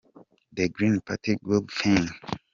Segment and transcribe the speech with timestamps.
[0.53, 2.09] The Green Party, good thing!.